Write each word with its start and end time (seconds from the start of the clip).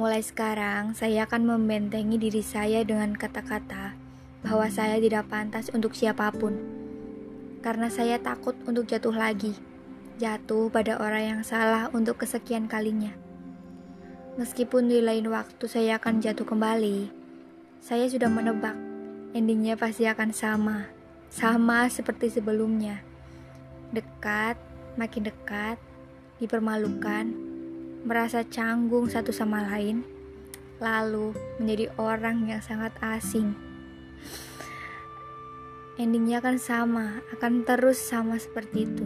Mulai 0.00 0.24
sekarang, 0.24 0.96
saya 0.96 1.28
akan 1.28 1.44
membentengi 1.44 2.16
diri 2.16 2.40
saya 2.40 2.80
dengan 2.88 3.12
kata-kata 3.12 3.92
bahwa 4.40 4.64
saya 4.72 4.96
tidak 4.96 5.28
pantas 5.28 5.68
untuk 5.76 5.92
siapa 5.92 6.32
pun. 6.32 6.56
Karena 7.60 7.92
saya 7.92 8.16
takut 8.16 8.56
untuk 8.64 8.88
jatuh 8.88 9.12
lagi, 9.12 9.52
jatuh 10.16 10.72
pada 10.72 10.96
orang 10.96 11.24
yang 11.36 11.42
salah 11.44 11.92
untuk 11.92 12.16
kesekian 12.16 12.64
kalinya. 12.64 13.12
Meskipun 14.40 14.88
di 14.88 15.04
lain 15.04 15.28
waktu 15.28 15.68
saya 15.68 16.00
akan 16.00 16.24
jatuh 16.24 16.48
kembali, 16.48 17.12
saya 17.84 18.08
sudah 18.08 18.32
menebak 18.32 18.80
endingnya 19.36 19.76
pasti 19.76 20.08
akan 20.08 20.32
sama, 20.32 20.88
sama 21.28 21.92
seperti 21.92 22.32
sebelumnya. 22.32 23.04
Dekat, 23.92 24.56
makin 24.96 25.28
dekat, 25.28 25.76
dipermalukan, 26.40 27.49
merasa 28.04 28.44
canggung 28.46 29.08
satu 29.08 29.32
sama 29.32 29.64
lain, 29.64 30.04
lalu 30.80 31.36
menjadi 31.60 31.92
orang 32.00 32.48
yang 32.48 32.62
sangat 32.64 32.96
asing. 33.04 33.52
Endingnya 36.00 36.40
akan 36.40 36.56
sama, 36.56 37.20
akan 37.36 37.68
terus 37.68 38.00
sama 38.00 38.40
seperti 38.40 38.88
itu. 38.88 39.04